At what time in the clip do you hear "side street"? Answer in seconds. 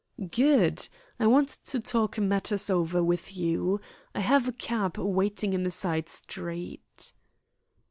5.69-7.13